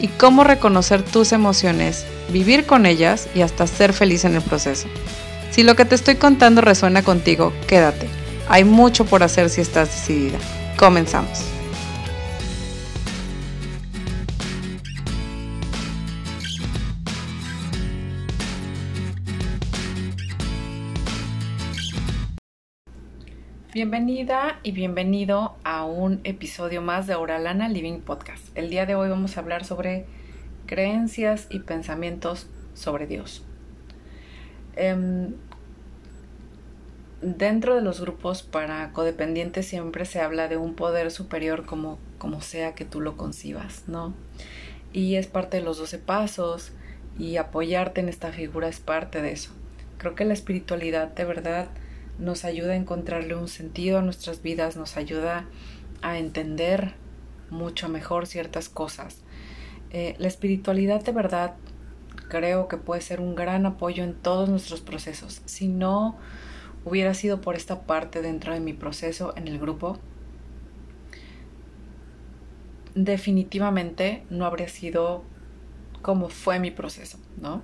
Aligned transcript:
y 0.00 0.08
cómo 0.08 0.44
reconocer 0.44 1.02
tus 1.02 1.32
emociones, 1.32 2.06
vivir 2.30 2.66
con 2.66 2.86
ellas 2.86 3.28
y 3.34 3.42
hasta 3.42 3.66
ser 3.66 3.92
feliz 3.92 4.24
en 4.24 4.34
el 4.34 4.42
proceso. 4.42 4.88
Si 5.50 5.62
lo 5.62 5.76
que 5.76 5.84
te 5.84 5.94
estoy 5.94 6.16
contando 6.16 6.60
resuena 6.60 7.02
contigo, 7.02 7.52
quédate. 7.66 8.08
Hay 8.48 8.64
mucho 8.64 9.04
por 9.04 9.22
hacer 9.22 9.50
si 9.50 9.60
estás 9.60 9.88
decidida. 9.88 10.38
Comenzamos. 10.76 11.59
Bienvenida 23.82 24.60
y 24.62 24.72
bienvenido 24.72 25.56
a 25.64 25.86
un 25.86 26.20
episodio 26.24 26.82
más 26.82 27.06
de 27.06 27.14
Oralana 27.14 27.66
Living 27.66 28.00
Podcast. 28.00 28.54
El 28.54 28.68
día 28.68 28.84
de 28.84 28.94
hoy 28.94 29.08
vamos 29.08 29.34
a 29.34 29.40
hablar 29.40 29.64
sobre 29.64 30.04
creencias 30.66 31.46
y 31.48 31.60
pensamientos 31.60 32.46
sobre 32.74 33.06
Dios. 33.06 33.42
Em, 34.76 35.32
dentro 37.22 37.74
de 37.74 37.80
los 37.80 38.02
grupos 38.02 38.42
para 38.42 38.92
codependientes 38.92 39.66
siempre 39.66 40.04
se 40.04 40.20
habla 40.20 40.46
de 40.46 40.58
un 40.58 40.74
poder 40.74 41.10
superior 41.10 41.64
como, 41.64 41.98
como 42.18 42.42
sea 42.42 42.74
que 42.74 42.84
tú 42.84 43.00
lo 43.00 43.16
concibas, 43.16 43.84
¿no? 43.86 44.12
Y 44.92 45.14
es 45.14 45.26
parte 45.26 45.56
de 45.56 45.62
los 45.62 45.78
12 45.78 45.96
pasos 45.96 46.72
y 47.18 47.38
apoyarte 47.38 48.02
en 48.02 48.10
esta 48.10 48.30
figura 48.30 48.68
es 48.68 48.78
parte 48.78 49.22
de 49.22 49.32
eso. 49.32 49.52
Creo 49.96 50.14
que 50.14 50.26
la 50.26 50.34
espiritualidad 50.34 51.08
de 51.08 51.24
verdad 51.24 51.68
nos 52.20 52.44
ayuda 52.44 52.72
a 52.72 52.76
encontrarle 52.76 53.34
un 53.34 53.48
sentido 53.48 53.98
a 53.98 54.02
nuestras 54.02 54.42
vidas, 54.42 54.76
nos 54.76 54.96
ayuda 54.96 55.46
a 56.02 56.18
entender 56.18 56.94
mucho 57.50 57.88
mejor 57.88 58.26
ciertas 58.26 58.68
cosas. 58.68 59.22
Eh, 59.90 60.14
la 60.18 60.28
espiritualidad 60.28 61.02
de 61.02 61.12
verdad 61.12 61.54
creo 62.28 62.68
que 62.68 62.76
puede 62.76 63.00
ser 63.00 63.20
un 63.20 63.34
gran 63.34 63.66
apoyo 63.66 64.04
en 64.04 64.14
todos 64.14 64.48
nuestros 64.48 64.80
procesos. 64.80 65.42
Si 65.46 65.66
no 65.66 66.16
hubiera 66.84 67.14
sido 67.14 67.40
por 67.40 67.56
esta 67.56 67.82
parte 67.82 68.22
dentro 68.22 68.54
de 68.54 68.60
mi 68.60 68.72
proceso 68.72 69.34
en 69.36 69.48
el 69.48 69.58
grupo, 69.58 69.98
definitivamente 72.94 74.24
no 74.30 74.46
habría 74.46 74.68
sido 74.68 75.24
como 76.02 76.28
fue 76.28 76.58
mi 76.58 76.70
proceso, 76.70 77.18
¿no? 77.40 77.62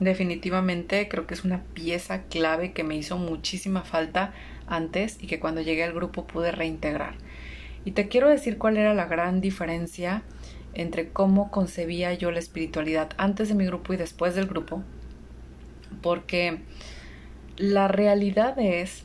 Definitivamente 0.00 1.08
creo 1.08 1.26
que 1.26 1.34
es 1.34 1.44
una 1.44 1.62
pieza 1.62 2.22
clave 2.24 2.72
que 2.72 2.82
me 2.82 2.96
hizo 2.96 3.16
muchísima 3.16 3.82
falta 3.82 4.32
antes 4.66 5.18
y 5.20 5.26
que 5.26 5.38
cuando 5.38 5.60
llegué 5.60 5.84
al 5.84 5.92
grupo 5.92 6.26
pude 6.26 6.50
reintegrar. 6.50 7.14
Y 7.84 7.92
te 7.92 8.08
quiero 8.08 8.28
decir 8.28 8.58
cuál 8.58 8.76
era 8.76 8.94
la 8.94 9.06
gran 9.06 9.40
diferencia 9.40 10.22
entre 10.74 11.10
cómo 11.10 11.50
concebía 11.50 12.12
yo 12.14 12.30
la 12.30 12.40
espiritualidad 12.40 13.10
antes 13.16 13.48
de 13.48 13.54
mi 13.54 13.66
grupo 13.66 13.92
y 13.92 13.96
después 13.96 14.34
del 14.34 14.46
grupo, 14.46 14.82
porque 16.02 16.60
la 17.56 17.86
realidad 17.86 18.58
es 18.58 19.04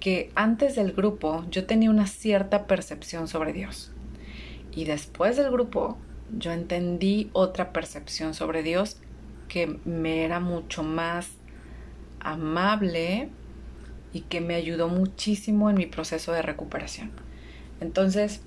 que 0.00 0.30
antes 0.34 0.74
del 0.74 0.92
grupo 0.92 1.44
yo 1.50 1.66
tenía 1.66 1.90
una 1.90 2.06
cierta 2.06 2.66
percepción 2.66 3.28
sobre 3.28 3.52
Dios 3.52 3.92
y 4.72 4.84
después 4.84 5.36
del 5.36 5.50
grupo 5.50 5.98
yo 6.36 6.52
entendí 6.52 7.30
otra 7.32 7.72
percepción 7.72 8.34
sobre 8.34 8.62
Dios 8.62 9.00
que 9.48 9.78
me 9.84 10.24
era 10.24 10.40
mucho 10.40 10.82
más 10.82 11.30
amable 12.20 13.30
y 14.12 14.22
que 14.22 14.40
me 14.40 14.54
ayudó 14.54 14.88
muchísimo 14.88 15.70
en 15.70 15.76
mi 15.76 15.86
proceso 15.86 16.32
de 16.32 16.42
recuperación. 16.42 17.10
Entonces, 17.80 18.42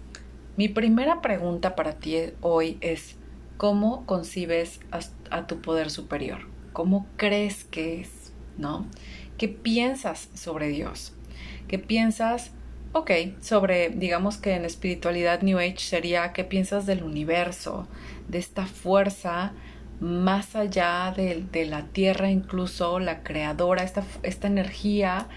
mi 0.57 0.67
primera 0.67 1.21
pregunta 1.21 1.75
para 1.75 1.93
ti 1.93 2.17
hoy 2.41 2.77
es, 2.81 3.15
¿cómo 3.57 4.05
concibes 4.05 4.79
a, 5.29 5.47
tu 5.47 5.61
poder 5.61 5.89
superior? 5.89 6.39
¿Cómo 6.73 7.07
crees 7.17 7.63
que 7.63 8.01
es? 8.01 8.33
¿No? 8.57 8.85
¿Qué 9.37 9.47
piensas 9.47 10.29
sobre 10.33 10.67
Dios? 10.67 11.13
¿Qué 11.67 11.79
piensas, 11.79 12.51
ok, 12.91 13.11
sobre, 13.39 13.89
digamos 13.89 14.37
que 14.37 14.55
en 14.55 14.65
espiritualidad 14.65 15.41
New 15.41 15.57
Age 15.57 15.79
sería, 15.79 16.33
¿qué 16.33 16.43
piensas 16.43 16.85
del 16.85 17.03
universo? 17.03 17.87
De 18.27 18.37
esta 18.37 18.65
fuerza 18.65 19.53
más 20.01 20.55
allá 20.55 21.13
de, 21.15 21.65
la 21.67 21.85
tierra, 21.85 22.31
incluso 22.31 22.99
la 22.99 23.21
creadora, 23.21 23.83
esta, 23.83 24.03
esta 24.23 24.47
energía 24.47 25.27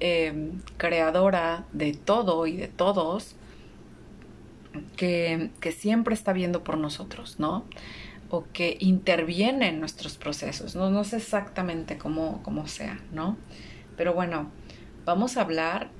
em, 0.00 0.60
creadora 0.76 1.64
de 1.72 1.94
todo 1.94 2.46
y 2.46 2.58
de 2.58 2.68
todos, 2.68 3.36
que, 4.96 5.50
siempre 5.72 6.14
está 6.14 6.34
viendo 6.34 6.62
por 6.62 6.76
nosotros, 6.76 7.40
¿no? 7.40 7.64
O 8.28 8.44
que 8.52 8.76
interviene 8.80 9.68
en 9.68 9.80
nuestros 9.80 10.18
procesos. 10.18 10.76
No, 10.76 10.90
no 10.90 11.02
sé 11.02 11.16
exactamente 11.16 11.96
cómo, 11.96 12.42
cómo 12.42 12.68
sea, 12.68 13.00
¿no? 13.12 13.38
Pero 13.96 14.12
bueno, 14.12 14.50
vamos 15.06 15.38
a 15.38 15.40
hablar 15.40 15.90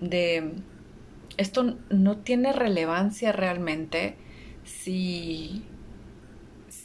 de... 0.00 0.54
Esto 1.36 1.76
no 1.90 2.16
tiene 2.16 2.52
relevancia 2.52 3.32
realmente 3.32 4.16
si 4.64 5.62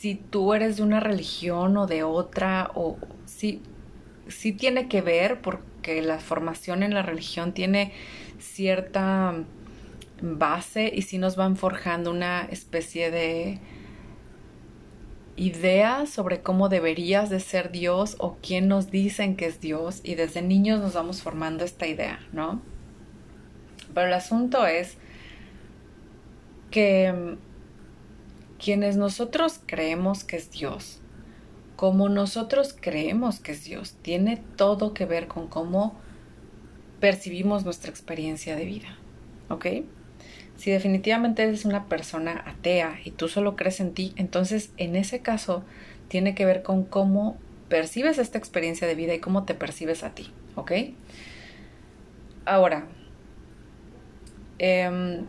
si 0.04 0.16
tú 0.16 0.54
eres 0.54 0.76
de 0.76 0.84
una 0.84 1.00
religión 1.00 1.78
o 1.78 1.88
de 1.88 2.04
otra, 2.04 2.72
o 2.76 2.98
si 3.26 4.52
tiene 4.52 4.90
que 4.90 5.02
ver 5.02 5.40
porque 5.40 6.02
la 6.02 6.20
formación 6.20 6.84
en 6.84 6.94
la 6.94 7.04
religión 7.04 7.54
tiene 7.54 7.94
cierta 8.38 9.34
base 10.22 10.92
y 10.94 11.04
si 11.04 11.18
nos 11.20 11.38
van 11.38 11.56
forjando 11.56 12.12
una 12.12 12.42
especie 12.42 13.12
de 13.12 13.62
idea 15.38 16.06
sobre 16.06 16.42
cómo 16.42 16.68
deberías 16.68 17.30
de 17.30 17.40
ser 17.40 17.72
Dios 17.72 18.18
o 18.20 18.36
quién 18.46 18.68
nos 18.68 18.92
dicen 18.92 19.38
que 19.38 19.46
es 19.46 19.62
Dios 19.62 20.02
y 20.04 20.16
desde 20.16 20.42
niños 20.42 20.82
nos 20.82 20.96
vamos 20.96 21.22
formando 21.22 21.64
esta 21.64 21.88
idea, 21.88 22.20
¿no? 22.34 22.62
Pero 23.94 24.08
el 24.08 24.14
asunto 24.14 24.68
es 24.68 24.98
que 26.72 27.38
quienes 28.64 28.96
nosotros 28.96 29.60
creemos 29.66 30.24
que 30.24 30.38
es 30.38 30.50
Dios, 30.50 31.02
como 31.76 32.08
nosotros 32.08 32.74
creemos 32.80 33.42
que 33.42 33.52
es 33.52 33.66
Dios, 33.66 33.98
tiene 34.02 34.42
todo 34.56 34.94
que 34.94 35.06
ver 35.06 35.28
con 35.28 35.48
cómo 35.48 36.00
percibimos 37.02 37.66
nuestra 37.66 37.92
experiencia 37.92 38.56
de 38.56 38.64
vida. 38.64 38.98
¿Ok? 39.50 39.66
Si 40.56 40.72
definitivamente 40.72 41.44
eres 41.44 41.66
una 41.66 41.90
persona 41.90 42.42
atea 42.48 43.00
y 43.04 43.12
tú 43.12 43.28
solo 43.28 43.58
crees 43.58 43.82
en 43.82 43.94
ti, 43.94 44.14
entonces 44.16 44.72
en 44.78 44.96
ese 44.96 45.20
caso 45.20 45.66
tiene 46.08 46.34
que 46.34 46.46
ver 46.46 46.64
con 46.64 46.86
cómo 46.86 47.38
percibes 47.68 48.18
esta 48.18 48.38
experiencia 48.38 48.88
de 48.88 48.96
vida 48.96 49.14
y 49.14 49.20
cómo 49.20 49.44
te 49.44 49.56
percibes 49.56 50.04
a 50.04 50.12
ti. 50.12 50.32
¿Ok? 50.56 50.72
Ahora, 52.46 52.88
eh, 54.60 55.26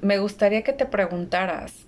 me 0.00 0.18
gustaría 0.18 0.62
que 0.62 0.72
te 0.72 0.86
preguntaras, 0.86 1.86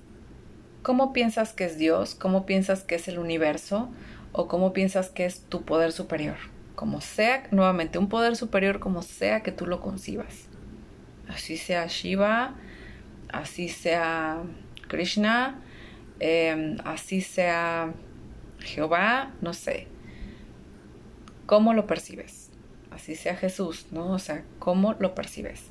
¿cómo 0.82 1.12
piensas 1.12 1.52
que 1.52 1.64
es 1.64 1.78
Dios? 1.78 2.14
¿Cómo 2.14 2.46
piensas 2.46 2.82
que 2.82 2.96
es 2.96 3.08
el 3.08 3.18
universo? 3.18 3.88
¿O 4.32 4.48
cómo 4.48 4.72
piensas 4.72 5.10
que 5.10 5.26
es 5.26 5.40
tu 5.42 5.62
poder 5.64 5.92
superior? 5.92 6.36
Como 6.74 7.00
sea, 7.00 7.44
nuevamente, 7.50 7.98
un 7.98 8.08
poder 8.08 8.36
superior 8.36 8.80
como 8.80 9.02
sea 9.02 9.42
que 9.42 9.52
tú 9.52 9.66
lo 9.66 9.80
concibas. 9.80 10.46
Así 11.28 11.56
sea 11.56 11.86
Shiva, 11.86 12.54
así 13.32 13.68
sea 13.68 14.42
Krishna, 14.88 15.60
em, 16.18 16.78
así 16.84 17.20
sea 17.20 17.92
Jehová, 18.58 19.32
no 19.40 19.52
sé. 19.52 19.86
¿Cómo 21.46 21.74
lo 21.74 21.86
percibes? 21.86 22.50
Así 22.90 23.14
sea 23.14 23.36
Jesús, 23.36 23.86
¿no? 23.92 24.10
O 24.12 24.18
sea, 24.18 24.44
¿cómo 24.58 24.94
lo 24.98 25.14
percibes? 25.14 25.70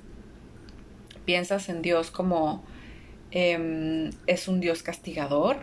Piensas 1.30 1.70
en 1.70 1.84
Dios 1.84 2.10
como 2.10 2.64
em, 3.30 4.10
es 4.26 4.48
un 4.48 4.60
Dios 4.62 4.82
castigador, 4.82 5.58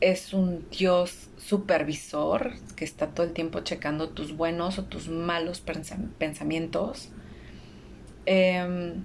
es 0.00 0.32
un 0.32 0.70
Dios 0.70 1.30
supervisor 1.36 2.52
que 2.76 2.84
está 2.84 3.08
todo 3.08 3.26
el 3.26 3.32
tiempo 3.32 3.58
checando 3.62 4.10
tus 4.10 4.36
buenos 4.36 4.78
o 4.78 4.84
tus 4.84 5.08
malos 5.08 5.60
pensamientos. 5.60 7.08
Em, 8.24 9.02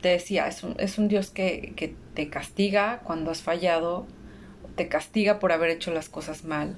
te 0.00 0.08
decía, 0.08 0.48
es 0.48 0.98
un, 0.98 1.06
Dios 1.06 1.30
que, 1.30 1.72
que, 1.76 1.94
te 2.14 2.28
castiga 2.28 3.02
cuando 3.04 3.30
has 3.30 3.42
fallado 3.42 4.08
te 4.74 4.88
castiga 4.88 5.38
por 5.38 5.52
haber 5.52 5.70
hecho 5.70 5.92
las 5.92 6.08
cosas 6.08 6.42
mal 6.42 6.76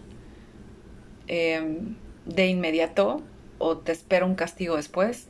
em, 1.26 1.96
de 2.26 2.48
inmediato 2.48 3.22
o 3.56 3.78
te 3.78 3.92
espera 3.92 4.26
un 4.26 4.34
castigo 4.34 4.76
después, 4.76 5.28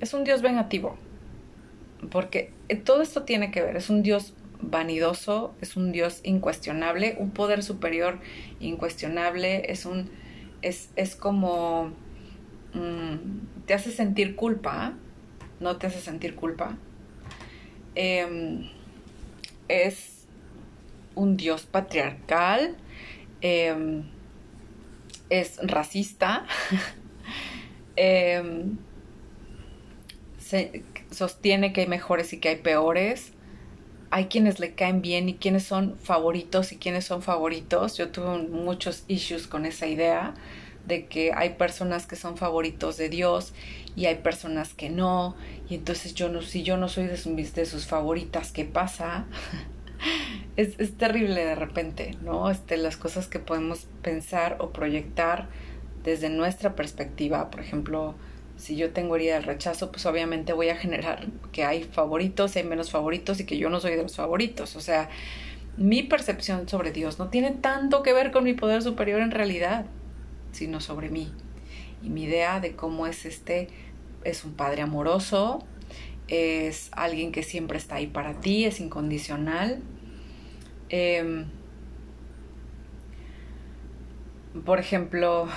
es 0.00 0.14
un 0.14 0.24
Dios 0.24 0.42
vengativo. 0.42 0.96
Porque 2.10 2.52
todo 2.84 3.02
esto 3.02 3.22
tiene 3.22 3.50
que 3.50 3.62
ver, 3.62 3.76
es 3.76 3.90
un 3.90 4.02
Dios 4.02 4.34
vanidoso, 4.60 5.54
es 5.60 5.76
un 5.76 5.92
Dios 5.92 6.20
incuestionable, 6.24 7.16
un 7.18 7.30
poder 7.30 7.62
superior 7.62 8.18
incuestionable, 8.60 9.70
es 9.70 9.86
un 9.86 10.10
es, 10.62 10.90
es 10.96 11.16
como 11.16 11.92
mm, 12.74 13.64
te 13.66 13.74
hace 13.74 13.90
sentir 13.90 14.36
culpa, 14.36 14.94
no 15.60 15.76
te 15.76 15.86
hace 15.86 16.00
sentir 16.00 16.34
culpa. 16.34 16.76
Em, 17.94 18.68
es 19.68 20.26
un 21.14 21.36
Dios 21.36 21.66
patriarcal, 21.66 22.76
em, 23.40 24.04
es 25.30 25.58
racista, 25.62 26.46
em, 27.96 28.76
sostiene 31.10 31.72
que 31.72 31.82
hay 31.82 31.86
mejores 31.86 32.32
y 32.32 32.38
que 32.38 32.50
hay 32.50 32.56
peores, 32.56 33.32
hay 34.10 34.26
quienes 34.26 34.60
le 34.60 34.74
caen 34.74 35.02
bien 35.02 35.28
y 35.28 35.34
quienes 35.34 35.64
son 35.64 35.98
favoritos 35.98 36.72
y 36.72 36.76
quienes 36.76 37.04
son 37.04 37.22
favoritos. 37.22 37.96
Yo 37.96 38.10
tuve 38.10 38.38
muchos 38.48 39.04
issues 39.08 39.46
con 39.46 39.66
esa 39.66 39.86
idea 39.86 40.34
de 40.86 41.06
que 41.06 41.32
hay 41.32 41.50
personas 41.50 42.06
que 42.06 42.16
son 42.16 42.36
favoritos 42.36 42.96
de 42.96 43.08
Dios 43.08 43.52
y 43.96 44.06
hay 44.06 44.16
personas 44.16 44.74
que 44.74 44.90
no. 44.90 45.36
Y 45.68 45.74
entonces 45.74 46.14
yo 46.14 46.28
no, 46.28 46.42
si 46.42 46.62
yo 46.62 46.76
no 46.76 46.88
soy 46.88 47.06
de 47.06 47.16
sus, 47.16 47.54
de 47.54 47.66
sus 47.66 47.86
favoritas, 47.86 48.52
¿qué 48.52 48.64
pasa? 48.64 49.26
es, 50.56 50.78
es, 50.78 50.96
terrible 50.96 51.44
de 51.44 51.54
repente, 51.54 52.16
¿no? 52.22 52.50
Este, 52.50 52.76
las 52.76 52.96
cosas 52.96 53.26
que 53.26 53.38
podemos 53.38 53.86
pensar 54.02 54.56
o 54.60 54.70
proyectar 54.70 55.48
desde 56.04 56.28
nuestra 56.28 56.76
perspectiva, 56.76 57.50
por 57.50 57.60
ejemplo, 57.60 58.14
si 58.56 58.76
yo 58.76 58.90
tengo 58.92 59.16
herida 59.16 59.34
del 59.34 59.44
rechazo, 59.44 59.90
pues 59.90 60.06
obviamente 60.06 60.52
voy 60.52 60.70
a 60.70 60.76
generar 60.76 61.26
que 61.52 61.64
hay 61.64 61.84
favoritos, 61.84 62.56
hay 62.56 62.64
menos 62.64 62.90
favoritos 62.90 63.40
y 63.40 63.46
que 63.46 63.58
yo 63.58 63.68
no 63.68 63.80
soy 63.80 63.96
de 63.96 64.02
los 64.02 64.16
favoritos. 64.16 64.76
O 64.76 64.80
sea, 64.80 65.10
mi 65.76 66.02
percepción 66.02 66.68
sobre 66.68 66.90
Dios 66.90 67.18
no 67.18 67.28
tiene 67.28 67.50
tanto 67.50 68.02
que 68.02 68.12
ver 68.12 68.32
con 68.32 68.44
mi 68.44 68.54
poder 68.54 68.82
superior 68.82 69.20
en 69.20 69.30
realidad, 69.30 69.86
sino 70.52 70.80
sobre 70.80 71.10
mí. 71.10 71.30
Y 72.02 72.08
mi 72.08 72.24
idea 72.24 72.60
de 72.60 72.74
cómo 72.74 73.06
es 73.06 73.26
este, 73.26 73.68
es 74.24 74.44
un 74.44 74.54
padre 74.54 74.82
amoroso, 74.82 75.62
es 76.28 76.88
alguien 76.92 77.32
que 77.32 77.42
siempre 77.42 77.78
está 77.78 77.96
ahí 77.96 78.06
para 78.06 78.40
ti, 78.40 78.64
es 78.64 78.80
incondicional. 78.80 79.80
Em, 80.88 81.46
por 84.64 84.78
ejemplo, 84.78 85.48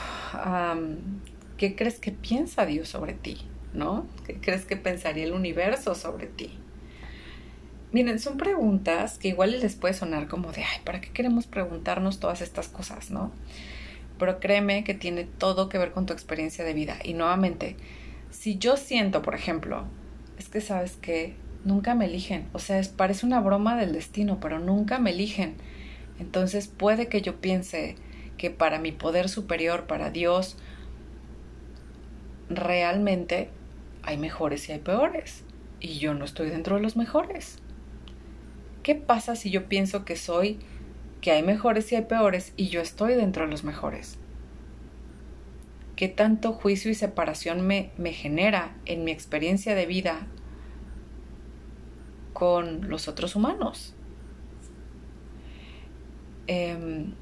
¿qué 1.59 1.75
crees 1.75 1.99
que 1.99 2.11
piensa 2.11 2.65
Dios 2.65 2.87
sobre 2.87 3.13
ti? 3.13 3.37
¿No? 3.73 4.07
¿Qué 4.25 4.35
crees 4.35 4.65
que 4.65 4.77
pensaría 4.77 5.25
el 5.25 5.33
universo 5.33 5.93
sobre 5.93 6.25
ti? 6.25 6.57
Miren, 7.91 8.17
son 8.19 8.37
preguntas 8.37 9.17
que 9.17 9.27
igual 9.27 9.59
les 9.59 9.75
puede 9.75 9.93
sonar 9.93 10.27
como 10.27 10.51
de, 10.51 10.63
ay, 10.63 10.79
¿para 10.85 11.01
qué 11.01 11.09
queremos 11.09 11.47
preguntarnos 11.47 12.19
todas 12.19 12.41
estas 12.41 12.69
cosas, 12.69 13.11
no? 13.11 13.31
Pero 14.17 14.39
créeme 14.39 14.83
que 14.83 14.93
tiene 14.93 15.25
todo 15.25 15.69
que 15.69 15.77
ver 15.77 15.91
con 15.91 16.05
tu 16.05 16.13
experiencia 16.13 16.63
de 16.63 16.73
vida. 16.73 16.97
Y 17.03 17.13
nuevamente, 17.13 17.75
si 18.31 18.57
yo 18.57 18.77
siento, 18.77 19.21
por 19.21 19.35
ejemplo, 19.35 19.85
es 20.37 20.47
que 20.49 20.61
sabes 20.61 20.93
que 20.93 21.35
nunca 21.65 21.93
me 21.93 22.05
eligen, 22.05 22.47
o 22.53 22.59
sea, 22.59 22.81
parece 22.95 23.25
una 23.25 23.41
broma 23.41 23.75
del 23.75 23.91
destino, 23.91 24.39
pero 24.39 24.59
nunca 24.59 24.97
me 24.97 25.11
eligen. 25.11 25.55
Entonces 26.19 26.67
puede 26.67 27.07
que 27.07 27.21
yo 27.21 27.41
piense 27.41 27.95
que 28.37 28.49
para 28.49 28.79
mi 28.79 28.91
poder 28.91 29.27
superior, 29.29 29.87
para 29.87 30.09
Dios, 30.09 30.57
realmente 32.49 33.49
hay 34.03 34.17
mejores 34.17 34.67
y 34.69 34.73
hay 34.73 34.79
peores. 34.79 35.43
Y 35.79 35.99
yo 35.99 36.13
no 36.13 36.25
estoy 36.25 36.49
dentro 36.49 36.75
de 36.75 36.81
los 36.81 36.97
mejores. 36.97 37.59
¿Qué 38.83 38.95
pasa 38.95 39.35
si 39.35 39.51
yo 39.51 39.67
pienso 39.67 40.03
que 40.03 40.15
soy, 40.15 40.59
que 41.21 41.31
hay 41.31 41.43
mejores 41.43 41.91
y 41.91 41.95
hay 41.95 42.05
peores 42.05 42.53
y 42.57 42.69
yo 42.69 42.81
estoy 42.81 43.13
dentro 43.13 43.45
de 43.45 43.51
los 43.51 43.63
mejores? 43.63 44.17
¿Qué 45.95 46.07
tanto 46.07 46.53
juicio 46.53 46.89
y 46.89 46.95
separación 46.95 47.67
me, 47.67 47.91
genera 48.13 48.75
en 48.85 49.03
mi 49.03 49.11
experiencia 49.11 49.75
de 49.75 49.85
vida 49.85 50.27
con 52.33 52.89
los 52.89 53.07
otros 53.07 53.35
humanos? 53.35 53.93
Em, 56.47 57.13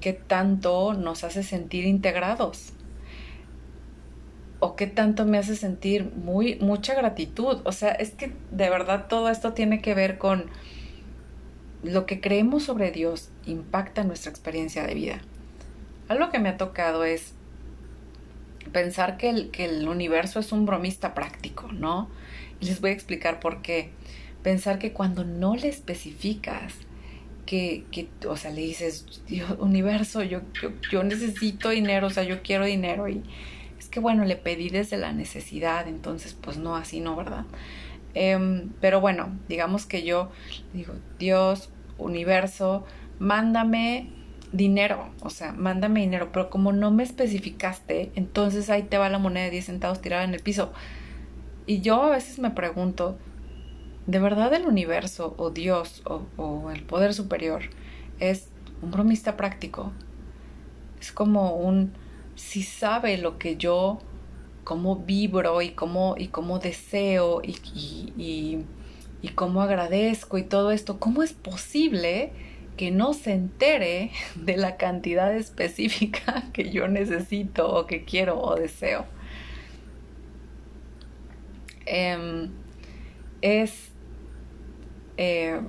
¿Qué 0.00 0.12
tanto 0.12 0.94
nos 0.94 1.24
hace 1.24 1.42
sentir 1.42 1.84
integrados? 1.84 2.73
O 4.64 4.76
qué 4.76 4.86
tanto 4.86 5.26
me 5.26 5.36
hace 5.36 5.56
sentir 5.56 6.10
muy 6.16 6.54
mucha 6.56 6.94
gratitud. 6.94 7.60
O 7.64 7.72
sea, 7.72 7.90
es 7.90 8.12
que 8.12 8.32
de 8.50 8.70
verdad 8.70 9.08
todo 9.08 9.28
esto 9.28 9.52
tiene 9.52 9.82
que 9.82 9.92
ver 9.92 10.16
con 10.16 10.46
lo 11.82 12.06
que 12.06 12.22
creemos 12.22 12.62
sobre 12.62 12.90
Dios 12.90 13.28
impacta 13.44 14.04
nuestra 14.04 14.30
experiencia 14.30 14.86
de 14.86 14.94
vida. 14.94 15.20
Algo 16.08 16.30
que 16.30 16.38
me 16.38 16.48
ha 16.48 16.56
tocado 16.56 17.04
es 17.04 17.34
pensar 18.72 19.18
que 19.18 19.28
el, 19.28 19.50
que 19.50 19.66
el 19.66 19.86
universo 19.86 20.40
es 20.40 20.50
un 20.50 20.64
bromista 20.64 21.12
práctico, 21.12 21.70
¿no? 21.70 22.08
Y 22.58 22.64
les 22.64 22.80
voy 22.80 22.88
a 22.88 22.94
explicar 22.94 23.40
por 23.40 23.60
qué. 23.60 23.90
Pensar 24.42 24.78
que 24.78 24.92
cuando 24.92 25.24
no 25.24 25.56
le 25.56 25.68
especificas 25.68 26.72
que, 27.44 27.84
que 27.90 28.08
o 28.26 28.38
sea, 28.38 28.50
le 28.50 28.62
dices, 28.62 29.04
Dios, 29.26 29.56
universo, 29.58 30.22
yo, 30.22 30.40
yo, 30.58 30.70
yo 30.90 31.04
necesito 31.04 31.68
dinero, 31.68 32.06
o 32.06 32.10
sea, 32.10 32.22
yo 32.22 32.40
quiero 32.42 32.64
dinero 32.64 33.10
y, 33.10 33.22
que 33.94 34.00
bueno, 34.00 34.24
le 34.24 34.34
pedí 34.34 34.70
desde 34.70 34.96
la 34.96 35.12
necesidad, 35.12 35.86
entonces 35.86 36.34
pues 36.34 36.58
no, 36.58 36.74
así 36.74 36.98
no, 36.98 37.14
¿verdad? 37.14 37.44
Em, 38.14 38.70
pero 38.80 39.00
bueno, 39.00 39.38
digamos 39.48 39.86
que 39.86 40.02
yo 40.02 40.32
digo, 40.72 40.94
Dios, 41.20 41.70
universo, 41.96 42.84
mándame 43.20 44.10
dinero, 44.50 45.10
o 45.20 45.30
sea, 45.30 45.52
mándame 45.52 46.00
dinero, 46.00 46.30
pero 46.32 46.50
como 46.50 46.72
no 46.72 46.90
me 46.90 47.04
especificaste, 47.04 48.10
entonces 48.16 48.68
ahí 48.68 48.82
te 48.82 48.98
va 48.98 49.08
la 49.10 49.20
moneda 49.20 49.44
de 49.44 49.52
10 49.52 49.66
centavos 49.66 50.00
tirada 50.00 50.24
en 50.24 50.34
el 50.34 50.40
piso. 50.40 50.72
Y 51.64 51.80
yo 51.80 52.02
a 52.02 52.10
veces 52.10 52.40
me 52.40 52.50
pregunto, 52.50 53.16
¿de 54.08 54.18
verdad 54.18 54.52
el 54.54 54.66
universo 54.66 55.36
o 55.38 55.50
Dios 55.50 56.02
o, 56.04 56.22
o 56.36 56.72
el 56.72 56.82
poder 56.82 57.14
superior 57.14 57.62
es 58.18 58.48
un 58.82 58.90
bromista 58.90 59.36
práctico? 59.36 59.92
Es 61.00 61.12
como 61.12 61.54
un 61.54 61.92
si 62.36 62.62
sabe 62.62 63.18
lo 63.18 63.38
que 63.38 63.56
yo, 63.56 64.00
cómo 64.64 64.96
vibro 64.96 65.62
y 65.62 65.70
cómo, 65.70 66.14
y 66.18 66.28
cómo 66.28 66.58
deseo 66.58 67.42
y, 67.42 67.56
y, 68.16 68.64
y, 69.22 69.28
cómo 69.30 69.62
agradezco 69.62 70.38
y 70.38 70.42
todo 70.42 70.70
esto, 70.70 70.98
¿cómo 70.98 71.22
es 71.22 71.32
posible 71.32 72.32
que 72.76 72.90
no 72.90 73.12
se 73.12 73.32
entere 73.32 74.10
de 74.34 74.56
la 74.56 74.76
cantidad 74.76 75.34
específica 75.34 76.44
que 76.52 76.70
yo 76.70 76.88
necesito 76.88 77.68
o 77.68 77.86
que 77.86 78.04
quiero 78.04 78.40
o 78.40 78.56
deseo? 78.56 79.06
Em, 81.86 82.50
es 83.42 83.90
eh, 85.18 85.60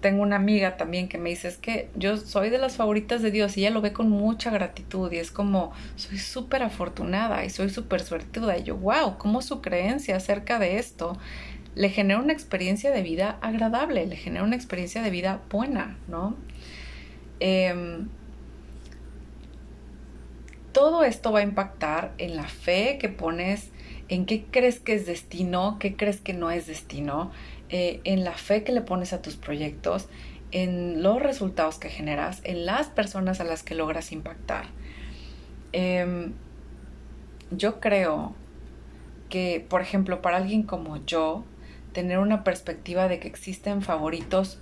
tengo 0.00 0.22
una 0.22 0.36
amiga 0.36 0.76
también 0.76 1.08
que 1.08 1.18
me 1.18 1.30
dice, 1.30 1.48
es 1.48 1.56
que 1.56 1.88
yo 1.94 2.16
soy 2.16 2.50
de 2.50 2.58
las 2.58 2.76
favoritas 2.76 3.22
de 3.22 3.30
Dios 3.30 3.56
y 3.56 3.60
ella 3.60 3.70
lo 3.70 3.80
ve 3.80 3.92
con 3.92 4.10
mucha 4.10 4.50
gratitud 4.50 5.10
y 5.12 5.16
es 5.16 5.30
como, 5.30 5.72
soy 5.96 6.18
súper 6.18 6.62
afortunada 6.62 7.44
y 7.44 7.50
soy 7.50 7.70
súper 7.70 8.00
suertuda. 8.00 8.58
Y 8.58 8.64
yo, 8.64 8.76
wow, 8.76 9.18
¿cómo 9.18 9.42
su 9.42 9.60
creencia 9.60 10.16
acerca 10.16 10.58
de 10.58 10.78
esto 10.78 11.18
le 11.74 11.90
genera 11.90 12.20
una 12.20 12.32
experiencia 12.32 12.90
de 12.90 13.02
vida 13.02 13.38
agradable, 13.42 14.06
le 14.06 14.16
genera 14.16 14.44
una 14.44 14.56
experiencia 14.56 15.02
de 15.02 15.10
vida 15.10 15.42
buena, 15.50 15.96
¿no? 16.08 16.34
Em, 17.38 18.08
todo 20.72 21.04
esto 21.04 21.32
va 21.32 21.40
a 21.40 21.42
impactar 21.42 22.12
en 22.18 22.36
la 22.36 22.48
fe 22.48 22.98
que 22.98 23.08
pones, 23.08 23.70
en 24.08 24.24
qué 24.24 24.44
crees 24.50 24.80
que 24.80 24.94
es 24.94 25.06
destino, 25.06 25.78
qué 25.78 25.96
crees 25.96 26.20
que 26.20 26.32
no 26.32 26.50
es 26.50 26.66
destino, 26.66 27.30
eh, 27.68 28.00
en 28.04 28.24
la 28.24 28.32
fe 28.32 28.62
que 28.62 28.72
le 28.72 28.80
pones 28.80 29.12
a 29.12 29.22
tus 29.22 29.36
proyectos, 29.36 30.08
en 30.52 31.02
los 31.02 31.20
resultados 31.20 31.78
que 31.78 31.88
generas, 31.88 32.40
en 32.44 32.66
las 32.66 32.88
personas 32.88 33.40
a 33.40 33.44
las 33.44 33.62
que 33.62 33.74
logras 33.74 34.12
impactar. 34.12 34.66
Em, 35.72 36.32
yo 37.50 37.80
creo 37.80 38.34
que, 39.28 39.64
por 39.68 39.80
ejemplo, 39.80 40.22
para 40.22 40.36
alguien 40.36 40.62
como 40.62 41.04
yo, 41.04 41.44
tener 41.92 42.18
una 42.18 42.44
perspectiva 42.44 43.08
de 43.08 43.18
que 43.18 43.28
existen 43.28 43.82
favoritos 43.82 44.58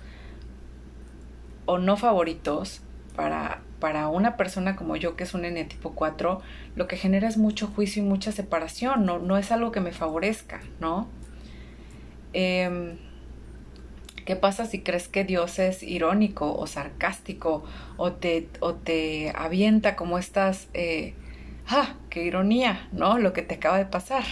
o 1.65 1.77
no 1.77 1.97
favoritos 1.97 2.81
para, 3.15 3.61
para 3.79 4.07
una 4.07 4.37
persona 4.37 4.75
como 4.75 4.95
yo, 4.95 5.15
que 5.15 5.23
es 5.23 5.33
un 5.33 5.45
N 5.45 5.63
tipo 5.65 5.93
4, 5.93 6.41
lo 6.75 6.87
que 6.87 6.97
genera 6.97 7.27
es 7.27 7.37
mucho 7.37 7.67
juicio 7.67 8.03
y 8.03 8.05
mucha 8.05 8.31
separación, 8.31 9.05
no, 9.05 9.19
no 9.19 9.37
es 9.37 9.51
algo 9.51 9.71
que 9.71 9.81
me 9.81 9.91
favorezca, 9.91 10.61
¿no? 10.79 11.07
Em, 12.37 12.97
¿Qué 14.25 14.35
pasa 14.35 14.65
si 14.65 14.81
crees 14.81 15.07
que 15.07 15.23
Dios 15.23 15.57
es 15.57 15.83
irónico 15.83 16.53
o 16.53 16.67
sarcástico 16.67 17.63
o 17.95 18.11
te, 18.11 18.49
o 18.59 18.73
te 18.73 19.31
avienta 19.33 19.95
como 19.95 20.17
estas... 20.17 20.67
Eh, 20.73 21.13
¡Ah! 21.67 21.95
¡Qué 22.09 22.25
ironía! 22.25 22.89
¿No? 22.91 23.19
Lo 23.19 23.31
que 23.31 23.41
te 23.41 23.55
acaba 23.55 23.77
de 23.77 23.85
pasar. 23.85 24.25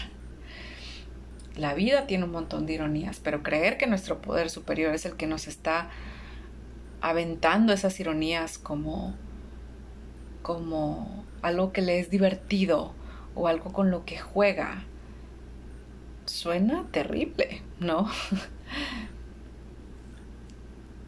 La 1.56 1.76
vida 1.76 2.06
tiene 2.06 2.26
un 2.26 2.32
montón 2.32 2.66
de 2.66 2.74
ironías, 2.74 3.22
pero 3.24 3.42
creer 3.42 3.78
que 3.78 3.88
nuestro 3.88 4.22
poder 4.22 4.50
superior 4.50 4.94
es 4.94 5.06
el 5.06 5.16
que 5.16 5.28
nos 5.28 5.48
está 5.48 5.90
aventando 7.00 7.72
esas 7.72 7.98
ironías 8.02 8.58
como, 8.58 9.16
como 10.42 11.24
algo 11.42 11.72
que 11.72 11.82
le 11.82 12.00
es 12.00 12.10
divertido 12.10 12.94
o 13.34 13.48
algo 13.48 13.72
con 13.72 13.92
lo 13.92 14.04
que 14.04 14.18
juega, 14.18 14.84
suena 16.26 16.86
terrible, 16.92 17.62
¿no? 17.80 18.10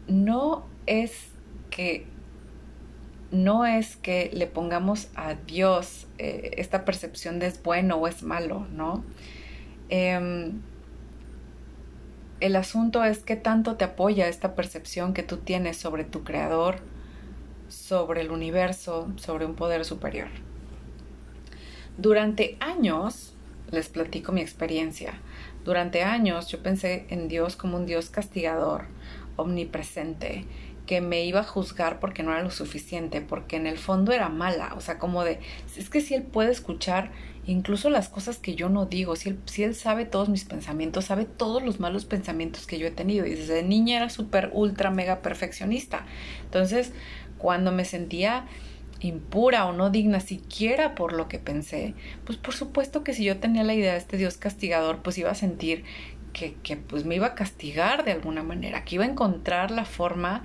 no 0.08 0.66
es 0.86 1.28
que 1.70 2.06
no 3.30 3.66
es 3.66 3.96
que 3.96 4.30
le 4.32 4.46
pongamos 4.46 5.08
a 5.16 5.34
Dios 5.34 6.06
eh, 6.18 6.52
esta 6.58 6.84
percepción 6.84 7.38
de 7.38 7.46
es 7.46 7.62
bueno 7.62 7.96
o 7.96 8.06
es 8.06 8.22
malo, 8.22 8.66
¿no? 8.72 9.04
Em, 9.88 10.60
el 12.40 12.56
asunto 12.56 13.04
es 13.04 13.18
que 13.18 13.36
tanto 13.36 13.76
te 13.76 13.84
apoya 13.84 14.28
esta 14.28 14.54
percepción 14.54 15.12
que 15.12 15.22
tú 15.22 15.38
tienes 15.38 15.76
sobre 15.76 16.04
tu 16.04 16.22
creador, 16.22 16.76
sobre 17.68 18.20
el 18.20 18.30
universo, 18.30 19.10
sobre 19.16 19.46
un 19.46 19.54
poder 19.54 19.84
superior. 19.84 20.28
Durante 21.98 22.56
años, 22.60 23.35
les 23.70 23.88
platico 23.88 24.32
mi 24.32 24.40
experiencia, 24.40 25.14
durante 25.64 26.02
años 26.04 26.48
yo 26.48 26.62
pensé 26.62 27.06
en 27.10 27.28
Dios 27.28 27.56
como 27.56 27.76
un 27.76 27.86
Dios 27.86 28.10
castigador, 28.10 28.84
omnipresente, 29.36 30.44
que 30.86 31.00
me 31.00 31.24
iba 31.24 31.40
a 31.40 31.44
juzgar 31.44 31.98
porque 31.98 32.22
no 32.22 32.30
era 32.32 32.42
lo 32.42 32.50
suficiente, 32.50 33.20
porque 33.20 33.56
en 33.56 33.66
el 33.66 33.76
fondo 33.76 34.12
era 34.12 34.28
mala, 34.28 34.74
o 34.76 34.80
sea, 34.80 34.98
como 34.98 35.24
de, 35.24 35.40
es 35.76 35.90
que 35.90 36.00
si 36.00 36.14
Él 36.14 36.22
puede 36.22 36.52
escuchar 36.52 37.10
incluso 37.46 37.90
las 37.90 38.08
cosas 38.08 38.38
que 38.38 38.54
yo 38.54 38.68
no 38.68 38.86
digo, 38.86 39.16
si 39.16 39.30
él, 39.30 39.38
si 39.46 39.62
él 39.62 39.74
sabe 39.74 40.04
todos 40.04 40.28
mis 40.28 40.44
pensamientos, 40.44 41.06
sabe 41.06 41.24
todos 41.24 41.62
los 41.62 41.78
malos 41.80 42.04
pensamientos 42.04 42.66
que 42.66 42.78
yo 42.78 42.86
he 42.86 42.90
tenido. 42.90 43.24
Y 43.26 43.34
desde 43.34 43.62
niña 43.62 43.98
era 43.98 44.10
súper, 44.10 44.50
ultra, 44.52 44.90
mega 44.90 45.22
perfeccionista. 45.22 46.04
Entonces, 46.44 46.92
cuando 47.38 47.70
me 47.70 47.84
sentía 47.84 48.46
impura 49.00 49.66
o 49.66 49.72
no 49.72 49.90
digna 49.90 50.20
siquiera 50.20 50.94
por 50.94 51.12
lo 51.12 51.28
que 51.28 51.38
pensé, 51.38 51.94
pues 52.24 52.38
por 52.38 52.54
supuesto 52.54 53.04
que 53.04 53.12
si 53.12 53.24
yo 53.24 53.38
tenía 53.38 53.64
la 53.64 53.74
idea 53.74 53.92
de 53.92 53.98
este 53.98 54.16
Dios 54.16 54.36
castigador, 54.36 55.02
pues 55.02 55.18
iba 55.18 55.30
a 55.30 55.34
sentir 55.34 55.84
que, 56.32 56.54
que 56.62 56.76
pues 56.76 57.04
me 57.04 57.16
iba 57.16 57.28
a 57.28 57.34
castigar 57.34 58.04
de 58.04 58.12
alguna 58.12 58.42
manera, 58.42 58.84
que 58.84 58.96
iba 58.96 59.04
a 59.04 59.08
encontrar 59.08 59.70
la 59.70 59.84
forma 59.84 60.44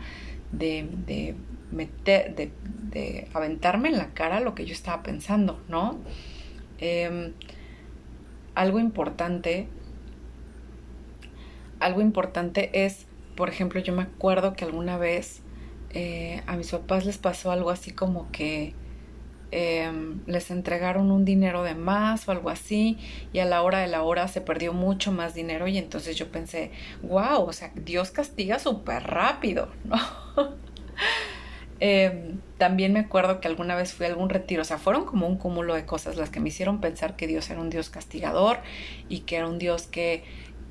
de, 0.51 0.87
de 1.05 1.35
meter, 1.71 2.35
de, 2.35 2.51
de 2.91 3.27
aventarme 3.33 3.89
en 3.89 3.97
la 3.97 4.13
cara 4.13 4.39
lo 4.39 4.55
que 4.55 4.65
yo 4.65 4.73
estaba 4.73 5.03
pensando, 5.03 5.61
¿no? 5.67 5.99
Em, 6.79 7.33
algo 8.55 8.79
importante, 8.79 9.67
algo 11.79 12.01
importante 12.01 12.85
es, 12.85 13.05
por 13.35 13.49
ejemplo, 13.49 13.79
yo 13.79 13.93
me 13.93 14.03
acuerdo 14.03 14.53
que 14.53 14.65
alguna 14.65 14.97
vez 14.97 15.41
eh, 15.93 16.41
a 16.47 16.55
mis 16.55 16.71
papás 16.71 17.05
les 17.05 17.17
pasó 17.17 17.51
algo 17.51 17.69
así 17.69 17.91
como 17.91 18.31
que 18.31 18.73
em, 19.51 20.21
les 20.25 20.49
entregaron 20.51 21.11
un 21.11 21.25
dinero 21.25 21.63
de 21.63 21.75
más 21.75 22.27
o 22.27 22.31
algo 22.31 22.49
así 22.49 22.97
y 23.33 23.39
a 23.39 23.45
la 23.45 23.61
hora 23.61 23.79
de 23.79 23.87
la 23.87 24.01
hora 24.03 24.27
se 24.27 24.41
perdió 24.41 24.73
mucho 24.73 25.11
más 25.11 25.33
dinero 25.33 25.67
y 25.67 25.77
entonces 25.77 26.15
yo 26.15 26.31
pensé, 26.31 26.71
wow, 27.03 27.43
o 27.43 27.53
sea, 27.53 27.71
Dios 27.75 28.11
castiga 28.11 28.59
súper 28.59 29.03
rápido, 29.03 29.69
¿no? 29.83 29.97
Em, 31.83 32.39
también 32.59 32.93
me 32.93 32.99
acuerdo 32.99 33.41
que 33.41 33.47
alguna 33.47 33.75
vez 33.75 33.93
fui 33.93 34.05
a 34.05 34.09
algún 34.09 34.29
retiro, 34.29 34.61
o 34.61 34.65
sea, 34.65 34.77
fueron 34.77 35.03
como 35.05 35.25
un 35.27 35.37
cúmulo 35.37 35.73
de 35.73 35.83
cosas 35.83 36.15
las 36.15 36.29
que 36.29 36.39
me 36.39 36.49
hicieron 36.49 36.79
pensar 36.79 37.15
que 37.15 37.25
Dios 37.25 37.49
era 37.49 37.59
un 37.59 37.71
Dios 37.71 37.89
castigador 37.89 38.59
y 39.09 39.21
que 39.21 39.37
era 39.37 39.47
un 39.47 39.57
Dios 39.57 39.87
que, 39.87 40.23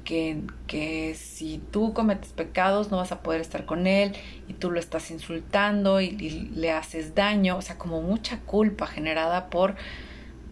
que, 0.04 0.42
que 0.66 1.14
si 1.14 1.60
tú 1.70 1.92
cometes 1.92 2.32
pecados 2.32 2.90
no 2.90 2.98
vas 2.98 3.12
a 3.12 3.22
poder 3.22 3.40
estar 3.40 3.66
con 3.66 3.86
Él 3.86 4.12
y 4.48 4.54
tú 4.54 4.70
lo 4.70 4.80
estás 4.80 5.10
insultando 5.10 6.00
y, 6.00 6.10
le 6.54 6.72
haces 6.72 7.14
daño, 7.14 7.56
o 7.56 7.62
sea, 7.62 7.78
como 7.78 8.02
mucha 8.02 8.40
culpa 8.40 8.86
generada 8.86 9.50
por, 9.50 9.76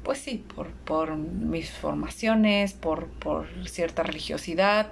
pues 0.03 0.19
sí, 0.19 0.45
por, 0.55 0.69
por 0.69 1.17
mis 1.17 1.71
formaciones, 1.71 2.73
por, 2.73 3.07
por 3.09 3.47
cierta 3.67 4.03
religiosidad. 4.03 4.91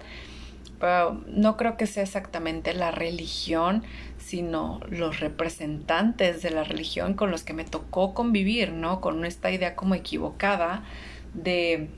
Pero 0.79 1.23
no 1.29 1.57
creo 1.57 1.77
que 1.79 1.87
sea 1.87 2.03
exactamente 2.03 2.75
la 2.75 2.91
religión, 2.91 3.83
sino 4.19 4.81
los 4.91 5.21
representantes 5.21 6.43
de 6.43 6.51
la 6.51 6.65
religión 6.65 7.15
con 7.15 7.31
los 7.31 7.45
que 7.45 7.55
me 7.55 7.65
tocó 7.65 8.13
convivir, 8.13 8.73
¿no? 8.73 9.01
Con 9.01 9.25
esta 9.25 9.51
idea 9.51 9.75
como 9.75 9.95
equivocada 9.95 10.85
de, 11.33 11.89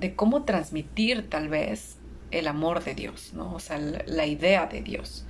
de 0.00 0.16
cómo 0.16 0.44
transmitir 0.44 1.28
tal 1.28 1.48
vez 1.48 1.98
el 2.30 2.48
amor 2.48 2.82
de 2.82 2.94
Dios, 2.94 3.32
¿no? 3.34 3.54
O 3.54 3.60
sea, 3.60 3.78
la, 3.78 4.26
idea 4.26 4.66
de 4.66 4.80
Dios. 4.80 5.26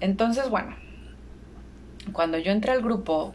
Entonces, 0.00 0.50
bueno, 0.50 0.76
cuando 2.12 2.38
yo 2.38 2.50
entré 2.50 2.72
al 2.72 2.82
grupo 2.82 3.32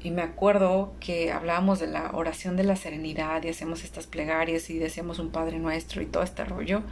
y 0.00 0.10
me 0.10 0.22
acuerdo 0.22 0.94
que 0.98 1.30
hablábamos 1.30 1.78
de 1.78 1.86
la 1.86 2.10
oración 2.12 2.56
de 2.56 2.64
la 2.64 2.76
serenidad 2.76 3.42
y 3.44 3.48
hacemos 3.48 3.84
estas 3.84 4.06
plegarias 4.06 4.68
y 4.68 4.78
decíamos 4.78 5.20
un 5.20 5.30
Padre 5.30 5.58
Nuestro 5.58 6.02
y 6.02 6.06
todo 6.06 6.24
este 6.24 6.44
rollo, 6.44 6.82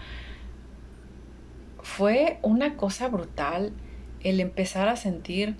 fue 1.82 2.38
una 2.42 2.76
cosa 2.76 3.08
brutal 3.08 3.72
el 4.20 4.38
empezar 4.38 4.88
a 4.88 4.96
sentir 4.96 5.56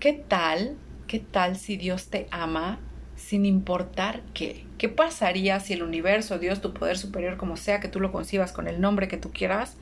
qué 0.00 0.14
tal, 0.14 0.76
qué 1.08 1.18
tal 1.18 1.56
si 1.56 1.76
Dios 1.76 2.08
te 2.08 2.26
ama 2.30 2.78
sin 3.16 3.46
importar 3.46 4.22
qué. 4.34 4.64
¿Qué 4.78 4.88
pasaría 4.88 5.58
si 5.58 5.72
el 5.72 5.82
universo, 5.82 6.38
Dios, 6.38 6.60
tu 6.60 6.72
poder 6.72 6.98
superior, 6.98 7.36
como 7.36 7.56
sea 7.56 7.80
que 7.80 7.88
tú 7.88 7.98
lo 7.98 8.12
concibas 8.12 8.52
con 8.52 8.68
el 8.68 8.80
nombre 8.80 9.08
que 9.08 9.16
tú 9.16 9.32
quieras, 9.32 9.76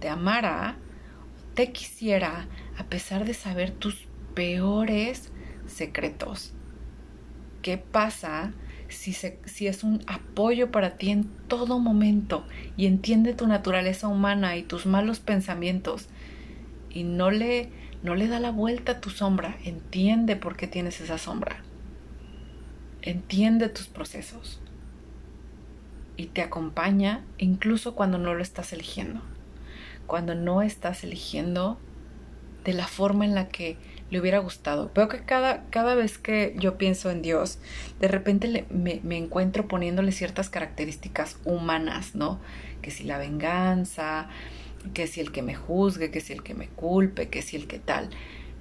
te 0.00 0.08
amara, 0.08 0.76
te 1.54 1.70
quisiera, 1.72 2.48
a 2.76 2.84
pesar 2.84 3.24
de 3.24 3.34
saber 3.34 3.70
tus 3.70 4.06
peores 4.34 5.30
secretos? 5.66 6.52
¿Qué 7.62 7.78
pasa 7.78 8.52
si, 8.88 9.12
si, 9.12 9.66
es 9.66 9.84
un 9.84 10.02
apoyo 10.06 10.70
para 10.70 10.96
ti 10.96 11.10
en 11.10 11.24
todo 11.48 11.78
momento 11.78 12.44
y 12.76 12.86
entiende 12.86 13.32
tu 13.32 13.46
naturaleza 13.46 14.08
humana 14.08 14.56
y 14.56 14.62
tus 14.62 14.84
malos 14.84 15.20
pensamientos 15.20 16.08
y 16.90 17.04
no 17.04 17.30
le, 17.30 17.70
no 18.02 18.14
le 18.14 18.28
da 18.28 18.40
la 18.40 18.50
vuelta 18.50 18.92
a 18.92 19.00
tu 19.00 19.10
sombra, 19.10 19.56
entiende 19.64 20.36
por 20.36 20.56
qué 20.56 20.66
tienes 20.66 21.00
esa 21.00 21.18
sombra. 21.18 21.62
Entiende 23.06 23.68
tus 23.68 23.86
procesos 23.86 24.60
y 26.16 26.26
te 26.28 26.40
acompaña 26.40 27.22
incluso 27.36 27.94
cuando 27.94 28.16
no 28.16 28.32
lo 28.32 28.40
estás 28.40 28.72
eligiendo. 28.72 29.20
Cuando 30.06 30.34
no 30.34 30.62
estás 30.62 31.04
eligiendo 31.04 31.78
de 32.64 32.72
la 32.72 32.86
forma 32.86 33.26
en 33.26 33.34
la 33.34 33.48
que 33.48 33.76
le 34.08 34.20
hubiera 34.20 34.38
gustado. 34.38 34.90
Veo 34.94 35.08
que 35.08 35.20
cada, 35.20 35.64
cada 35.68 35.94
vez 35.94 36.16
que 36.16 36.56
yo 36.58 36.78
pienso 36.78 37.10
en 37.10 37.20
Dios, 37.20 37.58
de 38.00 38.08
repente 38.08 38.66
me, 38.70 39.00
me, 39.02 39.18
encuentro 39.18 39.68
poniéndole 39.68 40.10
ciertas 40.10 40.48
características 40.48 41.36
humanas, 41.44 42.14
¿no? 42.14 42.40
Que 42.80 42.90
si 42.90 43.04
la 43.04 43.18
venganza, 43.18 44.30
que 44.94 45.06
si 45.06 45.20
el 45.20 45.30
que 45.30 45.42
me 45.42 45.54
juzgue, 45.54 46.10
que 46.10 46.22
si 46.22 46.32
el 46.32 46.42
que 46.42 46.54
me 46.54 46.68
culpe, 46.68 47.28
que 47.28 47.42
si 47.42 47.56
el 47.56 47.66
que 47.66 47.80
tal. 47.80 48.08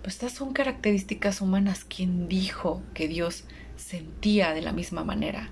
Pues 0.02 0.16
estas 0.16 0.34
son 0.34 0.52
características 0.52 1.40
humanas. 1.40 1.86
¿Quién 1.86 2.28
dijo 2.28 2.84
que 2.94 3.08
Dios 3.08 3.46
sentía 3.76 4.54
de 4.54 4.62
la 4.62 4.72
misma 4.72 5.04
manera? 5.04 5.50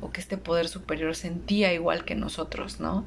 O 0.00 0.10
que 0.10 0.20
este 0.20 0.36
poder 0.36 0.68
superior 0.68 1.14
sentía 1.14 1.72
igual 1.72 2.04
que 2.04 2.14
nosotros, 2.14 2.80
¿no? 2.80 3.04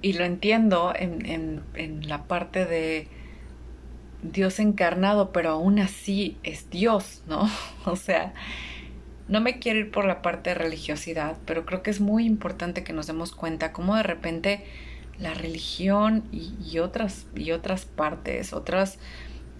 Y 0.00 0.12
lo 0.14 0.24
entiendo 0.24 0.92
en, 0.96 1.26
en, 1.26 1.62
en 1.74 2.08
la 2.08 2.24
parte 2.24 2.64
de 2.64 3.08
Dios 4.22 4.58
encarnado, 4.58 5.32
pero 5.32 5.50
aún 5.50 5.78
así 5.78 6.36
es 6.42 6.70
Dios, 6.70 7.22
¿no? 7.26 7.48
O 7.84 7.96
sea, 7.96 8.34
no 9.28 9.40
me 9.40 9.58
quiero 9.58 9.78
ir 9.80 9.90
por 9.90 10.04
la 10.04 10.22
parte 10.22 10.50
de 10.50 10.54
religiosidad, 10.54 11.36
pero 11.44 11.66
creo 11.66 11.82
que 11.82 11.90
es 11.90 12.00
muy 12.00 12.24
importante 12.24 12.82
que 12.82 12.92
nos 12.92 13.06
demos 13.06 13.32
cuenta 13.32 13.72
cómo 13.72 13.94
de 13.96 14.02
repente 14.02 14.64
la 15.18 15.34
religión 15.34 16.24
y, 16.32 16.78
otras, 16.78 17.26
y 17.34 17.50
otras 17.50 17.84
partes, 17.84 18.52
otros 18.52 18.98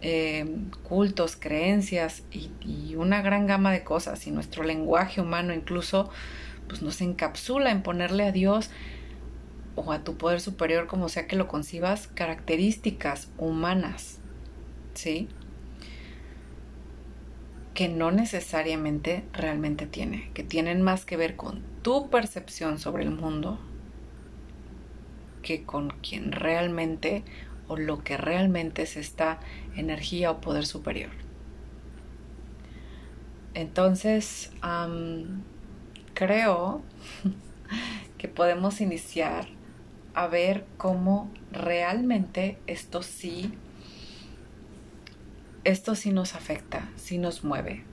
eh, 0.00 0.46
cultos, 0.82 1.36
creencias 1.36 2.22
y, 2.30 2.50
y, 2.60 2.94
una 2.94 3.22
gran 3.22 3.46
gama 3.46 3.72
de 3.72 3.82
cosas 3.82 4.26
y 4.26 4.30
nuestro 4.30 4.62
lenguaje 4.62 5.20
humano 5.20 5.52
incluso 5.52 6.10
pues 6.68 6.82
nos 6.82 7.00
encapsula 7.00 7.70
en 7.70 7.82
ponerle 7.82 8.24
a 8.24 8.32
Dios 8.32 8.70
o 9.74 9.92
a 9.92 10.04
tu 10.04 10.16
poder 10.16 10.40
superior, 10.40 10.86
como 10.86 11.08
sea 11.08 11.26
que 11.26 11.36
lo 11.36 11.48
concibas, 11.48 12.08
características 12.08 13.30
humanas, 13.38 14.18
¿sí? 14.94 15.28
que 17.78 17.88
no 17.88 18.10
necesariamente 18.10 19.22
realmente 19.32 19.86
tiene, 19.86 20.32
que 20.34 20.42
tienen 20.42 20.82
más 20.82 21.04
que 21.04 21.16
ver 21.16 21.36
con 21.36 21.62
tu 21.82 22.10
percepción 22.10 22.80
sobre 22.80 23.04
el 23.04 23.12
mundo 23.12 23.60
que 25.42 25.62
con 25.62 25.90
quien 25.90 26.32
realmente 26.32 27.22
o 27.68 27.76
lo 27.76 28.02
que 28.02 28.16
realmente 28.16 28.82
es 28.82 28.96
esta 28.96 29.38
energía 29.76 30.30
o 30.30 30.40
poder 30.40 30.66
superior. 30.66 31.10
Entonces, 33.54 34.50
creo 36.14 36.82
que 38.18 38.28
podemos 38.28 38.80
iniciar 38.80 39.46
a 40.14 40.26
ver 40.26 40.64
cómo 40.76 41.30
realmente 41.52 42.58
esto 42.66 43.02
sí, 43.02 43.52
esto 45.64 45.94
sí 45.94 46.12
nos 46.12 46.34
afecta, 46.34 46.88
sí 46.96 47.18
nos 47.18 47.44
mueve. 47.44 47.84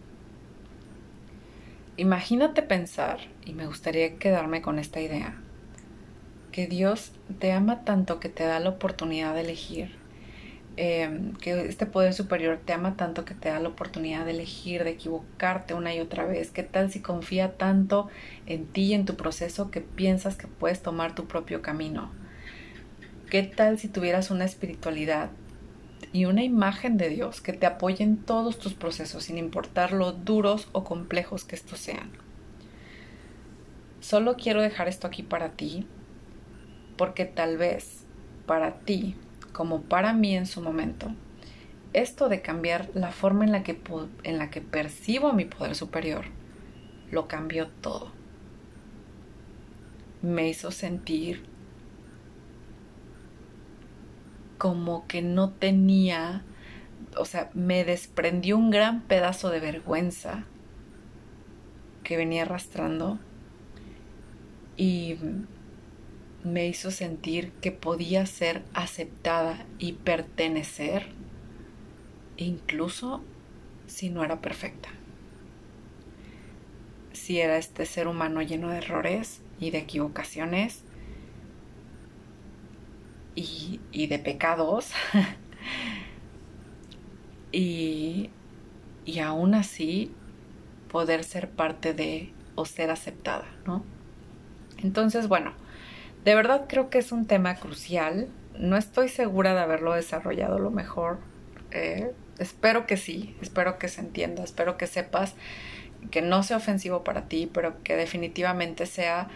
Imagínate 1.98 2.62
pensar, 2.62 3.20
y 3.46 3.54
me 3.54 3.68
gustaría 3.68 4.18
quedarme 4.18 4.62
con 4.62 4.80
esta 4.80 5.00
idea, 5.00 5.40
que 6.56 6.68
Dios 6.68 7.12
te 7.40 7.52
ama 7.52 7.84
tanto 7.84 8.20
que 8.20 8.30
te 8.30 8.46
da 8.46 8.60
la 8.60 8.70
oportunidad 8.70 9.36
de 9.36 9.42
elegir 9.42 10.06
Em, 10.78 11.34
que 11.36 11.68
este 11.68 11.86
poder 11.86 12.14
superior 12.14 12.60
te 12.64 12.74
ama 12.74 12.98
tanto 12.98 13.24
que 13.24 13.34
te 13.34 13.48
da 13.48 13.62
la 13.62 13.70
oportunidad 13.70 14.26
de 14.26 14.32
elegir, 14.32 14.84
de 14.84 14.90
equivocarte 14.90 15.74
una 15.74 15.96
y 15.96 16.02
otra 16.02 16.26
vez. 16.26 16.52
¿Qué 16.52 16.64
tal 16.64 16.92
si 16.92 17.00
confía 17.00 17.54
tanto 17.54 18.10
en 18.46 18.66
ti 18.66 18.88
y 18.88 18.94
en 18.94 19.06
tu 19.06 19.16
proceso 19.16 19.72
que 19.72 19.80
piensas 19.80 20.36
que 20.36 20.48
puedes 20.48 20.82
tomar 20.82 21.16
tu 21.16 21.28
propio 21.28 21.62
camino? 21.62 22.12
¿Qué 23.30 23.44
tal 23.44 23.80
si 23.80 23.88
tuvieras 23.88 24.32
una 24.32 24.44
espiritualidad 24.44 25.30
y 26.12 26.26
una 26.26 26.44
imagen 26.44 26.98
de 26.98 27.08
Dios 27.08 27.40
que 27.40 27.54
te 27.54 27.66
apoye 27.66 28.04
en 28.04 28.18
todos 28.18 28.60
tus 28.60 28.74
procesos, 28.74 29.24
sin 29.24 29.38
importar 29.38 29.94
lo 29.94 30.12
duros 30.12 30.68
o 30.74 30.84
complejos 30.84 31.46
que 31.46 31.56
estos 31.56 31.80
sean? 31.80 32.12
Solo 34.02 34.36
quiero 34.36 34.62
dejar 34.62 34.90
esto 34.90 35.08
aquí 35.08 35.24
para 35.24 35.52
ti, 35.52 35.88
porque 36.98 37.26
tal 37.26 37.58
vez 37.58 38.06
para 38.46 38.80
ti 38.80 39.16
como 39.54 39.82
para 39.82 40.14
mí 40.14 40.36
en 40.36 40.46
su 40.46 40.62
momento, 40.62 41.14
esto 41.94 42.28
de 42.28 42.42
cambiar 42.42 42.90
la 42.94 43.12
forma 43.12 43.46
en 43.46 43.54
la 43.54 43.64
que, 43.64 43.80
en 44.24 44.38
la 44.38 44.50
que 44.50 44.60
percibo 44.60 45.32
mi 45.32 45.46
poder 45.46 45.76
superior, 45.76 46.26
lo 47.10 47.28
cambió 47.30 47.68
todo. 47.70 48.12
Me 50.22 50.50
hizo 50.50 50.72
sentir 50.72 51.46
como 54.58 55.08
que 55.08 55.22
no 55.22 55.52
tenía, 55.52 56.44
o 57.18 57.24
sea, 57.24 57.50
me 57.54 57.86
desprendió 57.86 58.58
un 58.58 58.72
gran 58.72 59.02
pedazo 59.04 59.50
de 59.50 59.62
vergüenza 59.62 60.44
que 62.04 62.18
venía 62.18 62.44
arrastrando 62.44 63.20
y 64.76 65.16
me 66.46 66.68
hizo 66.68 66.92
sentir 66.92 67.52
que 67.54 67.72
podía 67.72 68.28
ser 68.28 68.62
aceptada 68.76 69.66
y 69.80 69.94
pertenecer, 69.94 71.08
incluso 72.38 73.24
si 73.88 74.10
no 74.10 74.24
era 74.24 74.42
perfecta. 74.42 74.90
Si 77.14 77.40
era 77.40 77.58
este 77.58 77.88
ser 77.88 78.08
humano 78.08 78.44
lleno 78.44 78.70
de 78.70 78.78
errores 78.78 79.42
y 79.60 79.72
de 79.72 79.80
equivocaciones 79.80 80.84
y, 83.34 84.06
de 84.06 84.20
pecados. 84.20 84.92
y, 87.52 88.30
y 89.04 89.20
aún 89.20 89.56
así 89.56 90.12
poder 90.92 91.24
ser 91.24 91.50
parte 91.50 91.96
de 91.96 92.32
o 92.54 92.66
ser 92.66 92.92
aceptada, 92.92 93.48
¿no? 93.66 93.84
Entonces, 94.78 95.28
bueno, 95.28 95.65
de 96.26 96.36
verdad 96.36 96.66
creo 96.68 96.90
que 96.90 96.98
es 96.98 97.12
un 97.12 97.28
tema 97.28 97.56
crucial. 97.56 98.28
No 98.58 98.78
estoy 98.78 99.10
segura 99.10 99.54
de 99.54 99.62
haberlo 99.62 99.94
desarrollado 99.94 100.58
lo 100.60 100.72
mejor. 100.72 101.20
Eh, 101.72 102.12
espero 102.40 102.88
que 102.88 102.98
sí, 102.98 103.36
espero 103.42 103.78
que 103.78 103.88
se 103.88 104.02
entienda, 104.02 104.44
espero 104.44 104.76
que 104.78 104.88
sepas 104.88 105.36
que 106.12 106.22
no 106.22 106.44
sea 106.44 106.58
ofensivo 106.58 107.04
para 107.04 107.28
ti, 107.28 107.50
pero 107.52 107.82
que 107.84 107.96
definitivamente 107.96 108.86
sea 108.86 109.28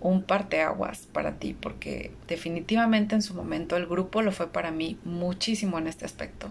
un 0.00 0.22
parteaguas 0.22 1.06
para 1.12 1.38
ti, 1.38 1.54
porque 1.58 2.12
definitivamente 2.26 3.14
en 3.14 3.22
su 3.22 3.34
momento 3.34 3.76
el 3.76 3.86
grupo 3.86 4.20
lo 4.22 4.32
fue 4.32 4.52
para 4.52 4.70
mí 4.70 4.98
muchísimo 5.04 5.78
en 5.78 5.86
este 5.86 6.04
aspecto. 6.04 6.50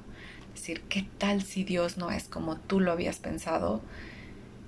Es 0.53 0.61
decir, 0.61 0.81
¿qué 0.81 1.05
tal 1.17 1.41
si 1.41 1.63
Dios 1.63 1.97
no 1.97 2.11
es 2.11 2.27
como 2.27 2.57
tú 2.57 2.79
lo 2.79 2.91
habías 2.91 3.17
pensado? 3.19 3.81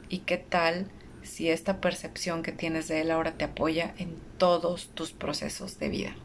¿Y 0.10 0.19
qué 0.19 0.38
tal 0.38 0.88
si 1.25 1.49
esta 1.49 1.81
percepción 1.81 2.43
que 2.43 2.51
tienes 2.51 2.88
de 2.88 3.01
Él 3.01 3.11
ahora 3.11 3.33
te 3.33 3.45
apoya 3.45 3.93
en 3.97 4.15
todos 4.38 4.88
tus 4.93 5.11
procesos 5.11 5.79
de 5.79 5.89
vida. 5.89 6.15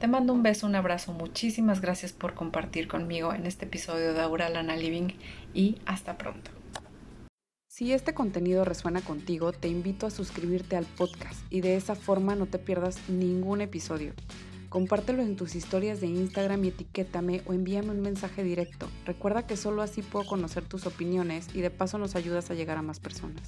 Te 0.00 0.08
mando 0.08 0.32
un 0.32 0.42
beso, 0.42 0.66
un 0.66 0.74
abrazo, 0.74 1.12
muchísimas 1.12 1.80
gracias 1.80 2.12
por 2.12 2.34
compartir 2.34 2.88
conmigo 2.88 3.32
en 3.32 3.46
este 3.46 3.64
episodio 3.64 4.12
de 4.12 4.20
Aura 4.20 4.48
Lana 4.48 4.76
Living 4.76 5.14
y 5.54 5.78
hasta 5.86 6.18
pronto. 6.18 6.50
Si 7.68 7.92
este 7.92 8.14
contenido 8.14 8.64
resuena 8.64 9.00
contigo, 9.00 9.52
te 9.52 9.68
invito 9.68 10.06
a 10.06 10.10
suscribirte 10.10 10.76
al 10.76 10.84
podcast 10.84 11.40
y 11.50 11.60
de 11.60 11.76
esa 11.76 11.94
forma 11.94 12.34
no 12.34 12.46
te 12.46 12.58
pierdas 12.58 13.08
ningún 13.08 13.60
episodio. 13.60 14.12
Compártelo 14.68 15.22
en 15.22 15.36
tus 15.36 15.54
historias 15.54 16.00
de 16.00 16.08
Instagram 16.08 16.64
y 16.64 16.68
etiquétame 16.68 17.42
o 17.46 17.52
envíame 17.52 17.90
un 17.90 18.00
mensaje 18.00 18.42
directo. 18.42 18.88
Recuerda 19.06 19.46
que 19.46 19.56
solo 19.56 19.82
así 19.82 20.02
puedo 20.02 20.26
conocer 20.26 20.64
tus 20.64 20.86
opiniones 20.86 21.46
y 21.54 21.60
de 21.60 21.70
paso 21.70 21.96
nos 21.96 22.16
ayudas 22.16 22.50
a 22.50 22.54
llegar 22.54 22.76
a 22.76 22.82
más 22.82 22.98
personas. 23.00 23.42